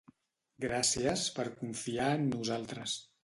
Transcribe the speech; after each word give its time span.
Gràcies 0.63 1.25
per 1.35 1.45
confiar 1.59 2.09
en 2.21 2.25
nosaltres. 2.33 2.97